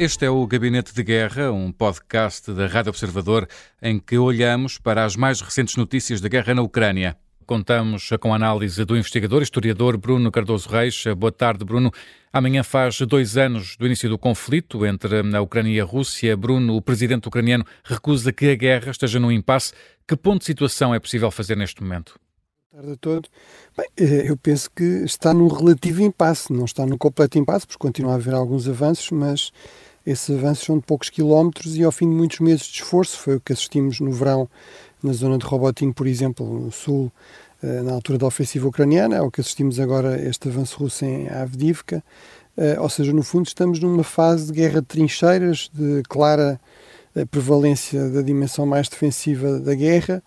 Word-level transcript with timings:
Este 0.00 0.26
é 0.26 0.30
o 0.30 0.46
Gabinete 0.46 0.94
de 0.94 1.02
Guerra, 1.02 1.50
um 1.50 1.72
podcast 1.72 2.52
da 2.52 2.68
Rádio 2.68 2.90
Observador 2.90 3.48
em 3.82 3.98
que 3.98 4.16
olhamos 4.16 4.78
para 4.78 5.04
as 5.04 5.16
mais 5.16 5.40
recentes 5.40 5.74
notícias 5.74 6.20
da 6.20 6.28
guerra 6.28 6.54
na 6.54 6.62
Ucrânia. 6.62 7.16
Contamos 7.44 8.08
com 8.20 8.32
a 8.32 8.36
análise 8.36 8.84
do 8.84 8.96
investigador 8.96 9.42
historiador 9.42 9.96
Bruno 9.96 10.30
Cardoso 10.30 10.68
Reis. 10.68 11.02
Boa 11.16 11.32
tarde, 11.32 11.64
Bruno. 11.64 11.90
Amanhã 12.32 12.62
faz 12.62 13.00
dois 13.00 13.36
anos 13.36 13.76
do 13.76 13.86
início 13.86 14.08
do 14.08 14.16
conflito 14.16 14.86
entre 14.86 15.18
a 15.36 15.42
Ucrânia 15.42 15.72
e 15.72 15.80
a 15.80 15.84
Rússia. 15.84 16.36
Bruno, 16.36 16.76
o 16.76 16.82
presidente 16.82 17.26
ucraniano, 17.26 17.64
recusa 17.82 18.32
que 18.32 18.50
a 18.50 18.54
guerra 18.54 18.92
esteja 18.92 19.18
num 19.18 19.32
impasse. 19.32 19.72
Que 20.06 20.16
ponto 20.16 20.40
de 20.40 20.44
situação 20.44 20.94
é 20.94 21.00
possível 21.00 21.28
fazer 21.32 21.56
neste 21.56 21.82
momento? 21.82 22.20
Boa 22.70 22.82
tarde 22.82 22.92
a 22.92 22.96
todos. 22.96 23.30
Bem, 23.76 23.88
eh, 23.96 24.30
eu 24.30 24.36
penso 24.36 24.70
que 24.70 24.84
está 24.84 25.34
num 25.34 25.48
relativo 25.48 26.02
impasse, 26.02 26.52
não 26.52 26.66
está 26.66 26.86
num 26.86 26.96
completo 26.96 27.36
impasse, 27.36 27.66
porque 27.66 27.80
continua 27.80 28.12
a 28.12 28.14
haver 28.14 28.34
alguns 28.34 28.68
avanços, 28.68 29.10
mas 29.10 29.50
esses 30.06 30.36
avanços 30.36 30.64
são 30.64 30.78
de 30.78 30.84
poucos 30.84 31.10
quilómetros 31.10 31.76
e 31.76 31.84
ao 31.84 31.92
fim 31.92 32.08
de 32.08 32.14
muitos 32.14 32.40
meses 32.40 32.66
de 32.66 32.82
esforço, 32.82 33.18
foi 33.18 33.36
o 33.36 33.40
que 33.40 33.52
assistimos 33.52 34.00
no 34.00 34.12
verão 34.12 34.48
na 35.02 35.12
zona 35.12 35.38
de 35.38 35.44
Robotin, 35.44 35.92
por 35.92 36.06
exemplo, 36.06 36.46
no 36.46 36.72
sul, 36.72 37.12
eh, 37.62 37.82
na 37.82 37.92
altura 37.92 38.18
da 38.18 38.26
ofensiva 38.26 38.68
ucraniana, 38.68 39.16
é 39.16 39.20
o 39.20 39.30
que 39.30 39.40
assistimos 39.40 39.80
agora 39.80 40.20
este 40.20 40.48
avanço 40.48 40.78
russo 40.78 41.04
em 41.04 41.28
Avdivka, 41.28 42.02
eh, 42.56 42.78
ou 42.80 42.88
seja, 42.88 43.12
no 43.12 43.22
fundo 43.22 43.46
estamos 43.46 43.80
numa 43.80 44.04
fase 44.04 44.46
de 44.46 44.52
guerra 44.52 44.80
de 44.80 44.86
trincheiras, 44.86 45.70
de 45.72 46.02
clara 46.08 46.60
eh, 47.14 47.24
prevalência 47.24 48.08
da 48.10 48.22
dimensão 48.22 48.64
mais 48.66 48.88
defensiva 48.88 49.58
da 49.58 49.74
guerra, 49.74 50.22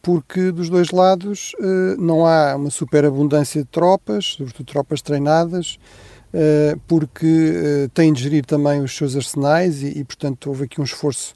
porque 0.00 0.50
dos 0.50 0.70
dois 0.70 0.90
lados 0.92 1.52
não 1.98 2.24
há 2.24 2.56
uma 2.56 2.70
superabundância 2.70 3.60
de 3.60 3.68
tropas, 3.68 4.36
sobretudo 4.38 4.64
tropas 4.64 5.02
treinadas, 5.02 5.78
porque 6.86 7.26
eh, 7.26 7.88
têm 7.94 8.12
de 8.12 8.22
gerir 8.22 8.44
também 8.44 8.82
os 8.82 8.94
seus 8.94 9.16
arsenais 9.16 9.82
e, 9.82 9.98
e, 9.98 10.04
portanto, 10.04 10.48
houve 10.48 10.64
aqui 10.64 10.80
um 10.80 10.84
esforço 10.84 11.34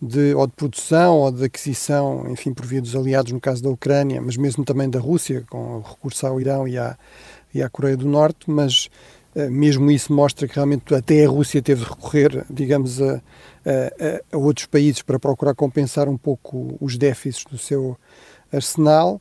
de, 0.00 0.34
ou 0.34 0.46
de 0.46 0.52
produção 0.54 1.18
ou 1.18 1.30
de 1.30 1.44
aquisição, 1.44 2.28
enfim, 2.28 2.52
por 2.52 2.66
via 2.66 2.82
dos 2.82 2.96
aliados, 2.96 3.30
no 3.30 3.40
caso 3.40 3.62
da 3.62 3.70
Ucrânia, 3.70 4.20
mas 4.20 4.36
mesmo 4.36 4.64
também 4.64 4.90
da 4.90 4.98
Rússia, 4.98 5.44
com 5.48 5.80
recurso 5.80 6.26
ao 6.26 6.40
Irão 6.40 6.66
e 6.66 6.76
à, 6.76 6.98
e 7.54 7.62
à 7.62 7.70
Coreia 7.70 7.96
do 7.96 8.08
Norte, 8.08 8.50
mas 8.50 8.88
uh, 9.36 9.48
mesmo 9.48 9.88
isso 9.92 10.12
mostra 10.12 10.48
que 10.48 10.56
realmente 10.56 10.92
até 10.92 11.24
a 11.24 11.28
Rússia 11.28 11.62
teve 11.62 11.84
de 11.84 11.90
recorrer, 11.90 12.44
digamos, 12.50 13.00
a, 13.00 13.14
a, 13.14 13.20
a 14.32 14.36
outros 14.36 14.66
países 14.66 15.02
para 15.02 15.20
procurar 15.20 15.54
compensar 15.54 16.08
um 16.08 16.18
pouco 16.18 16.76
os 16.80 16.98
déficits 16.98 17.44
do 17.48 17.56
seu 17.56 17.96
arsenal. 18.52 19.20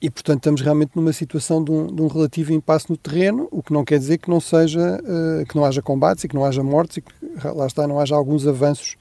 E, 0.00 0.10
portanto, 0.10 0.40
estamos 0.40 0.60
realmente 0.60 0.92
numa 0.94 1.12
situação 1.12 1.64
de 1.64 1.70
um, 1.70 1.86
de 1.86 2.02
um, 2.02 2.06
relativo 2.06 2.52
impasse 2.52 2.90
no 2.90 2.98
terreno, 2.98 3.48
o 3.50 3.62
que 3.62 3.72
não 3.72 3.82
quer 3.82 3.98
dizer 3.98 4.18
que 4.18 4.28
não 4.28 4.38
seja, 4.38 5.00
uh, 5.02 5.46
que 5.46 5.56
não 5.56 5.64
haja 5.64 5.80
combates 5.80 6.24
e 6.24 6.28
que 6.28 6.34
não 6.34 6.44
haja 6.44 6.62
mortes 6.62 6.98
e 6.98 7.00
que, 7.00 7.12
lá 7.54 7.66
está, 7.66 7.86
não 7.88 7.98
haja 7.98 8.14
alguns 8.14 8.46
avanços. 8.46 8.96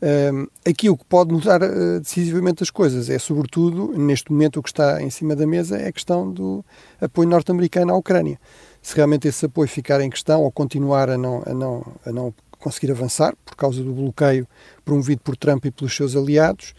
Uh, 0.00 0.48
aqui 0.68 0.88
o 0.88 0.96
que 0.96 1.04
pode 1.04 1.32
mudar 1.32 1.60
uh, 1.62 2.00
decisivamente 2.00 2.62
as 2.62 2.70
coisas 2.70 3.08
é, 3.08 3.20
sobretudo, 3.20 3.96
neste 3.96 4.32
momento 4.32 4.58
o 4.58 4.62
que 4.62 4.68
está 4.68 5.00
em 5.00 5.10
cima 5.10 5.36
da 5.36 5.46
mesa 5.46 5.76
é 5.76 5.88
a 5.88 5.92
questão 5.92 6.28
do 6.28 6.64
apoio 7.00 7.28
norte-americano 7.28 7.92
à 7.92 7.96
Ucrânia. 7.96 8.38
Se 8.80 8.96
realmente 8.96 9.26
esse 9.26 9.46
apoio 9.46 9.68
ficar 9.68 10.00
em 10.00 10.10
questão 10.10 10.42
ou 10.42 10.50
continuar 10.50 11.08
a 11.08 11.18
não, 11.18 11.42
a 11.46 11.54
não, 11.54 11.86
a 12.04 12.12
não 12.12 12.34
conseguir 12.58 12.92
avançar 12.92 13.34
por 13.44 13.56
causa 13.56 13.82
do 13.82 13.92
bloqueio 13.92 14.46
promovido 14.84 15.20
por 15.22 15.36
Trump 15.36 15.64
e 15.66 15.70
pelos 15.70 15.94
seus 15.94 16.16
aliados, 16.16 16.74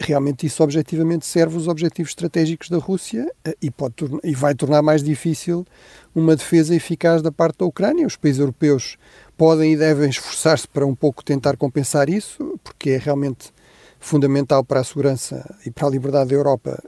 realmente 0.00 0.46
isso 0.46 0.62
objetivamente 0.62 1.26
serve 1.26 1.56
os 1.56 1.68
objetivos 1.68 2.10
estratégicos 2.10 2.70
da 2.70 2.78
Rússia 2.78 3.30
eh, 3.44 3.56
e, 3.60 3.70
pode, 3.70 3.94
e 4.22 4.34
vai 4.34 4.54
tornar 4.54 4.82
mais 4.82 5.02
difícil 5.02 5.66
uma 6.14 6.34
defesa 6.34 6.74
eficaz 6.74 7.20
da 7.20 7.30
parte 7.30 7.58
da 7.58 7.66
Ucrânia. 7.66 8.06
Os 8.06 8.16
países 8.16 8.40
europeus 8.40 8.96
podem 9.36 9.74
e 9.74 9.76
devem 9.76 10.08
esforçar-se 10.08 10.66
para 10.66 10.86
um 10.86 10.94
pouco 10.94 11.24
tentar 11.24 11.56
compensar 11.56 12.08
isso, 12.08 12.58
porque 12.62 12.90
é 12.90 12.98
realmente 12.98 13.52
fundamental 14.00 14.64
para 14.64 14.80
a 14.80 14.84
segurança 14.84 15.54
e 15.66 15.70
para 15.70 15.86
a 15.86 15.90
liberdade 15.90 16.30
da 16.30 16.36
Europa 16.36 16.82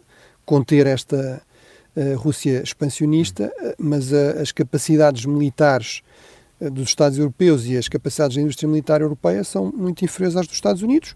conter 0.45 0.87
esta 0.87 1.43
uh, 1.97 2.17
Rússia 2.17 2.63
expansionista, 2.63 3.53
eh, 3.59 3.75
mas 3.79 4.13
uh, 4.13 4.41
as 4.41 4.53
capacidades 4.53 5.25
militares 5.25 6.03
dos 6.59 6.89
Estados 6.89 7.19
europeus 7.19 7.67
e 7.67 7.77
as 7.77 7.87
capacidades 7.87 8.37
da 8.37 8.43
indústria 8.43 8.69
militar 8.69 9.03
europeia 9.03 9.45
são 9.45 9.71
muito 9.71 10.03
inferiores 10.05 10.37
às 10.37 10.47
dos 10.47 10.57
Estados 10.57 10.81
Unidos 10.81 11.15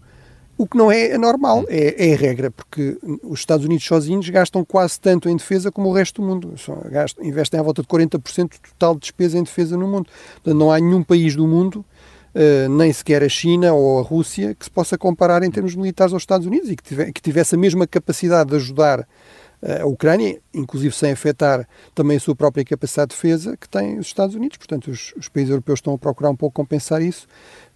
o 0.61 0.67
que 0.67 0.77
não 0.77 0.91
é 0.91 1.17
normal, 1.17 1.65
é, 1.67 2.09
é 2.09 2.13
a 2.13 2.15
regra, 2.17 2.51
porque 2.51 2.95
os 3.23 3.39
Estados 3.39 3.65
Unidos 3.65 3.83
sozinhos 3.83 4.29
gastam 4.29 4.63
quase 4.63 4.99
tanto 4.99 5.27
em 5.27 5.35
defesa 5.35 5.71
como 5.71 5.89
o 5.89 5.91
resto 5.91 6.21
do 6.21 6.27
mundo. 6.27 6.53
Gastam, 6.91 7.25
investem 7.25 7.59
à 7.59 7.63
volta 7.63 7.81
de 7.81 7.87
40% 7.87 8.49
do 8.49 8.59
total 8.69 8.93
de 8.93 9.01
despesa 9.01 9.39
em 9.39 9.43
defesa 9.43 9.75
no 9.75 9.87
mundo. 9.87 10.07
Portanto, 10.33 10.55
não 10.55 10.71
há 10.71 10.79
nenhum 10.79 11.01
país 11.01 11.35
do 11.35 11.47
mundo, 11.47 11.83
uh, 12.35 12.69
nem 12.69 12.93
sequer 12.93 13.23
a 13.23 13.29
China 13.29 13.73
ou 13.73 13.97
a 13.97 14.03
Rússia, 14.03 14.53
que 14.53 14.63
se 14.63 14.69
possa 14.69 14.99
comparar 14.99 15.41
em 15.41 15.49
termos 15.49 15.73
militares 15.73 16.13
aos 16.13 16.21
Estados 16.21 16.45
Unidos 16.45 16.69
e 16.69 16.75
que, 16.75 16.83
tive, 16.83 17.11
que 17.11 17.21
tivesse 17.23 17.55
a 17.55 17.57
mesma 17.57 17.87
capacidade 17.87 18.51
de 18.51 18.55
ajudar 18.57 18.99
uh, 18.99 19.81
a 19.81 19.85
Ucrânia, 19.87 20.39
inclusive 20.53 20.95
sem 20.95 21.11
afetar 21.11 21.67
também 21.95 22.17
a 22.17 22.19
sua 22.19 22.35
própria 22.35 22.63
capacidade 22.63 23.09
de 23.09 23.15
defesa, 23.15 23.57
que 23.57 23.67
tem 23.67 23.97
os 23.97 24.05
Estados 24.05 24.35
Unidos. 24.35 24.57
Portanto, 24.57 24.91
os, 24.91 25.11
os 25.17 25.27
países 25.27 25.49
europeus 25.49 25.79
estão 25.79 25.95
a 25.95 25.97
procurar 25.97 26.29
um 26.29 26.35
pouco 26.35 26.53
compensar 26.53 27.01
isso, 27.01 27.25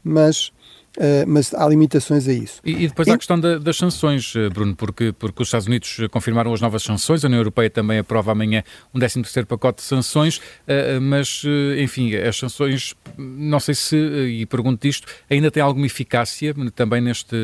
mas 0.05 0.53
Uh, 0.97 1.27
mas 1.27 1.53
há 1.53 1.67
limitações 1.67 2.25
a 2.25 2.31
isso. 2.31 2.61
E, 2.63 2.71
e 2.71 2.87
depois 2.87 3.05
e... 3.05 3.11
há 3.11 3.15
a 3.15 3.17
questão 3.17 3.37
da, 3.37 3.57
das 3.57 3.75
sanções, 3.75 4.33
eh, 4.33 4.47
Bruno, 4.47 4.73
porque, 4.77 5.11
porque 5.11 5.41
os 5.41 5.49
Estados 5.49 5.67
Unidos 5.67 5.97
confirmaram 6.09 6.53
as 6.53 6.61
novas 6.61 6.83
sanções, 6.83 7.21
a 7.23 7.27
União 7.27 7.39
Europeia 7.39 7.69
também 7.69 7.99
aprova 7.99 8.31
amanhã 8.31 8.63
um 8.93 8.99
13º 8.99 9.45
pacote 9.45 9.81
de 9.81 9.83
sanções, 9.83 10.37
uh, 10.37 11.01
mas, 11.01 11.43
uh, 11.43 11.77
enfim, 11.77 12.15
as 12.15 12.37
sanções, 12.37 12.95
não 13.17 13.59
sei 13.59 13.75
se, 13.75 13.97
e 13.97 14.45
pergunto 14.45 14.87
isto, 14.87 15.05
ainda 15.29 15.51
tem 15.51 15.61
alguma 15.61 15.85
eficácia 15.85 16.55
também 16.73 17.01
neste, 17.01 17.35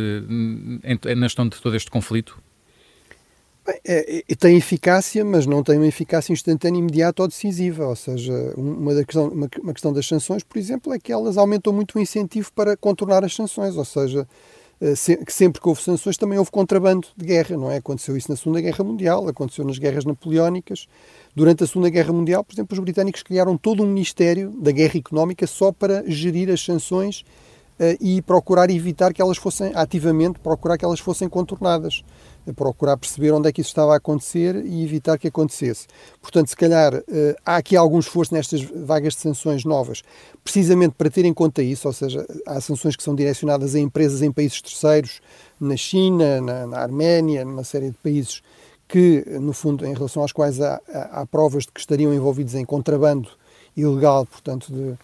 na 1.17 1.27
gestão 1.27 1.45
de 1.45 1.59
todo 1.59 1.75
este 1.75 1.91
conflito? 1.91 2.37
É, 3.85 4.23
é, 4.27 4.35
tem 4.35 4.57
eficácia, 4.57 5.23
mas 5.23 5.45
não 5.45 5.63
tem 5.63 5.77
uma 5.77 5.87
eficácia 5.87 6.33
instantânea, 6.33 6.79
imediata 6.79 7.21
ou 7.21 7.27
decisiva. 7.27 7.87
Ou 7.87 7.95
seja, 7.95 8.33
uma, 8.57 8.93
da 8.93 9.03
questão, 9.03 9.27
uma, 9.27 9.49
uma, 9.61 9.73
questão 9.73 9.93
das 9.93 10.05
sanções, 10.05 10.43
por 10.43 10.57
exemplo, 10.57 10.93
é 10.93 10.99
que 10.99 11.11
elas 11.11 11.37
aumentam 11.37 11.71
muito 11.73 11.97
o 11.97 12.01
incentivo 12.01 12.51
para 12.53 12.75
contornar 12.77 13.23
as 13.23 13.35
sanções. 13.35 13.75
Ou 13.75 13.85
seja, 13.85 14.27
eh, 14.81 14.95
que 15.23 15.31
sempre 15.31 15.61
que 15.61 15.69
houve 15.69 15.79
sanções 15.79 16.17
também 16.17 16.39
houve 16.39 16.49
contrabando 16.49 17.07
de 17.15 17.23
guerra, 17.23 17.55
não 17.55 17.69
é? 17.69 17.77
Aconteceu 17.77 18.17
isso 18.17 18.31
na 18.31 18.35
Segunda 18.35 18.59
Guerra 18.59 18.83
Mundial, 18.83 19.27
aconteceu 19.27 19.63
nas 19.63 19.77
guerras 19.77 20.05
napoleónicas. 20.05 20.87
Durante 21.35 21.63
a 21.63 21.67
Segunda 21.67 21.89
Guerra 21.89 22.11
Mundial, 22.11 22.43
por 22.43 22.53
exemplo, 22.55 22.73
os 22.73 22.79
britânicos 22.79 23.21
criaram 23.21 23.55
todo 23.55 23.83
um 23.83 23.87
ministério 23.87 24.49
da 24.59 24.71
guerra 24.71 24.97
económica 24.97 25.45
só 25.45 25.71
para 25.71 26.03
gerir 26.07 26.49
as 26.49 26.61
sanções 26.65 27.21
uh, 27.79 27.95
e 28.01 28.23
procurar 28.23 28.71
evitar 28.71 29.13
que 29.13 29.21
elas 29.21 29.37
fossem, 29.37 29.71
ativamente, 29.75 30.39
procurar 30.39 30.79
que 30.79 30.83
elas 30.83 30.99
fossem 30.99 31.29
contornadas 31.29 32.03
procurar 32.55 32.97
perceber 32.97 33.31
onde 33.31 33.47
é 33.47 33.51
que 33.51 33.61
isso 33.61 33.69
estava 33.69 33.93
a 33.93 33.97
acontecer 33.97 34.65
e 34.65 34.83
evitar 34.83 35.17
que 35.17 35.27
acontecesse. 35.27 35.87
Portanto, 36.21 36.47
se 36.47 36.55
calhar 36.55 36.93
eh, 36.95 37.35
há 37.45 37.57
aqui 37.57 37.75
algum 37.75 37.99
esforço 37.99 38.33
nestas 38.33 38.61
vagas 38.63 39.13
de 39.13 39.19
sanções 39.19 39.63
novas, 39.63 40.01
precisamente 40.43 40.95
para 40.95 41.09
ter 41.09 41.25
em 41.25 41.33
conta 41.33 41.61
isso, 41.61 41.87
ou 41.87 41.93
seja, 41.93 42.25
há 42.47 42.59
sanções 42.59 42.95
que 42.95 43.03
são 43.03 43.13
direcionadas 43.13 43.75
a 43.75 43.79
empresas 43.79 44.21
em 44.21 44.31
países 44.31 44.61
terceiros, 44.61 45.21
na 45.59 45.77
China, 45.77 46.41
na, 46.41 46.65
na 46.65 46.79
Arménia, 46.79 47.45
numa 47.45 47.63
série 47.63 47.91
de 47.91 47.97
países 47.97 48.41
que, 48.87 49.23
no 49.39 49.53
fundo, 49.53 49.85
em 49.85 49.93
relação 49.93 50.21
aos 50.21 50.31
quais 50.31 50.59
há, 50.59 50.81
há, 50.93 51.21
há 51.21 51.25
provas 51.25 51.63
de 51.63 51.71
que 51.71 51.79
estariam 51.79 52.13
envolvidos 52.13 52.55
em 52.55 52.65
contrabando 52.65 53.29
ilegal, 53.77 54.25
portanto, 54.25 54.71
de, 54.73 54.97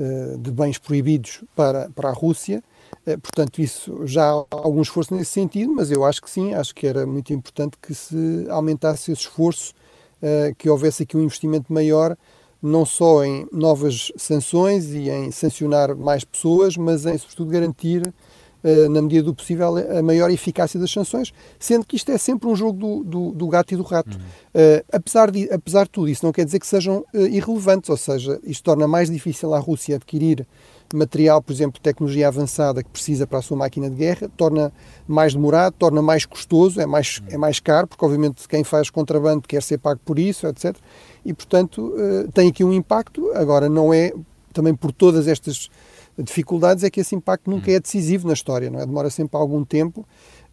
eh, 0.00 0.36
de 0.38 0.50
bens 0.50 0.78
proibidos 0.78 1.42
para, 1.54 1.90
para 1.90 2.08
a 2.08 2.12
Rússia. 2.12 2.62
Eh, 3.08 3.16
portanto, 3.16 3.60
isso 3.60 4.06
já 4.06 4.30
há 4.30 4.44
algum 4.50 4.82
esforço 4.82 5.14
nesse 5.14 5.30
sentido, 5.30 5.72
mas 5.72 5.90
eu 5.90 6.04
acho 6.04 6.20
que 6.20 6.30
sim, 6.30 6.52
acho 6.52 6.74
que 6.74 6.86
era 6.86 7.06
muito 7.06 7.32
importante 7.32 7.78
que 7.80 7.94
se 7.94 8.46
aumentasse 8.50 9.10
esse 9.10 9.22
esforço, 9.22 9.72
eh, 10.20 10.52
que 10.58 10.68
houvesse 10.68 11.04
aqui 11.04 11.16
um 11.16 11.22
investimento 11.22 11.72
maior, 11.72 12.16
não 12.62 12.84
só 12.84 13.24
em 13.24 13.46
novas 13.50 14.12
sanções 14.16 14.92
e 14.92 15.08
em 15.08 15.30
sancionar 15.30 15.96
mais 15.96 16.22
pessoas, 16.22 16.76
mas 16.76 17.06
em, 17.06 17.16
sobretudo, 17.16 17.50
garantir, 17.50 18.12
eh, 18.62 18.88
na 18.88 19.00
medida 19.00 19.22
do 19.22 19.34
possível, 19.34 19.76
a 19.76 20.02
maior 20.02 20.30
eficácia 20.30 20.78
das 20.78 20.90
sanções, 20.90 21.32
sendo 21.58 21.86
que 21.86 21.96
isto 21.96 22.10
é 22.10 22.18
sempre 22.18 22.46
um 22.46 22.56
jogo 22.56 22.78
do, 22.78 23.04
do, 23.04 23.32
do 23.32 23.48
gato 23.48 23.72
e 23.72 23.76
do 23.76 23.84
rato. 23.84 24.18
Uhum. 24.18 24.82
apesar, 24.92 25.30
de, 25.30 25.50
apesar 25.50 25.84
de 25.84 25.90
tudo, 25.90 26.08
isso 26.08 26.26
não 26.26 26.32
quer 26.32 26.44
dizer 26.44 26.58
que 26.58 26.66
sejam 26.66 27.04
irrelevantes, 27.14 27.88
ou 27.88 27.96
seja, 27.96 28.38
isto 28.42 28.64
torna 28.64 28.86
mais 28.88 29.08
difícil 29.08 29.54
à 29.54 29.58
Rússia 29.58 29.96
adquirir 29.96 30.46
material, 30.96 31.42
por 31.42 31.52
exemplo, 31.52 31.80
tecnologia 31.80 32.28
avançada 32.28 32.82
que 32.82 32.88
precisa 32.90 33.26
para 33.26 33.38
a 33.38 33.42
sua 33.42 33.56
máquina 33.56 33.88
de 33.90 33.96
guerra, 33.96 34.30
torna 34.36 34.72
mais 35.06 35.34
demorado, 35.34 35.74
torna 35.78 36.00
mais 36.00 36.24
custoso, 36.24 36.80
é 36.80 36.86
mais, 36.86 37.22
é 37.28 37.36
mais 37.36 37.60
caro, 37.60 37.86
porque 37.86 38.04
obviamente 38.04 38.48
quem 38.48 38.64
faz 38.64 38.90
contrabando 38.90 39.46
quer 39.46 39.62
ser 39.62 39.78
pago 39.78 40.00
por 40.04 40.18
isso, 40.18 40.46
etc. 40.46 40.76
E, 41.24 41.34
portanto, 41.34 41.94
eh, 41.96 42.28
tem 42.32 42.48
aqui 42.48 42.64
um 42.64 42.72
impacto. 42.72 43.30
Agora, 43.34 43.68
não 43.68 43.92
é, 43.92 44.12
também 44.52 44.74
por 44.74 44.92
todas 44.92 45.28
estas 45.28 45.70
dificuldades, 46.16 46.82
é 46.82 46.90
que 46.90 47.00
esse 47.00 47.14
impacto 47.14 47.50
nunca 47.50 47.70
é 47.70 47.78
decisivo 47.78 48.26
na 48.26 48.34
história, 48.34 48.70
não 48.70 48.80
é? 48.80 48.86
Demora 48.86 49.10
sempre 49.10 49.38
algum 49.38 49.64
tempo, 49.64 50.06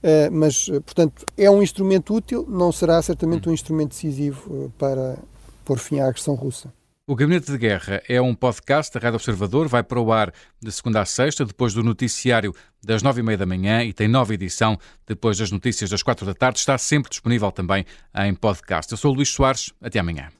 eh, 0.03 0.29
mas, 0.29 0.69
eh, 0.71 0.79
portanto, 0.79 1.25
é 1.37 1.49
um 1.49 1.61
instrumento 1.61 2.13
útil, 2.13 2.45
não 2.47 2.71
será 2.71 3.01
certamente 3.01 3.49
um 3.49 3.53
instrumento 3.53 3.89
decisivo 3.89 4.71
para 4.77 5.17
pôr 5.63 5.79
fim 5.79 5.99
à 5.99 6.07
agressão 6.07 6.35
russa. 6.35 6.71
O 7.07 7.15
Gabinete 7.15 7.51
de 7.51 7.57
Guerra 7.59 8.01
é 8.09 8.19
um 8.19 8.33
podcast 8.33 8.91
da 8.91 8.99
Rádio 8.99 9.17
Observador, 9.17 9.67
vai 9.67 9.83
para 9.83 9.99
o 9.99 10.11
ar 10.11 10.33
de 10.59 10.71
segunda 10.71 11.01
a 11.01 11.05
sexta, 11.05 11.45
depois 11.45 11.71
do 11.71 11.83
noticiário 11.83 12.51
das 12.83 13.03
nove 13.03 13.21
e 13.21 13.23
meia 13.23 13.37
da 13.37 13.45
manhã 13.45 13.83
e 13.83 13.93
tem 13.93 14.07
nova 14.07 14.33
edição 14.33 14.75
depois 15.05 15.37
das 15.37 15.51
notícias 15.51 15.91
das 15.91 16.01
quatro 16.01 16.25
da 16.25 16.33
tarde. 16.33 16.57
Está 16.57 16.79
sempre 16.79 17.11
disponível 17.11 17.51
também 17.51 17.85
em 18.15 18.33
podcast. 18.33 18.91
Eu 18.91 18.97
sou 18.97 19.11
o 19.11 19.13
Luís 19.13 19.29
Soares. 19.29 19.71
Até 19.79 19.99
amanhã. 19.99 20.31